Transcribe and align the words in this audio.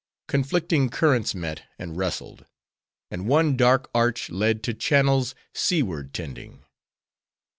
Conflicting 0.27 0.89
currents 0.89 1.35
met, 1.35 1.61
and 1.77 1.95
wrestled; 1.95 2.47
and 3.11 3.27
one 3.27 3.55
dark 3.55 3.87
arch 3.93 4.31
led 4.31 4.63
to 4.63 4.73
channels, 4.73 5.35
seaward 5.53 6.11
tending. 6.11 6.65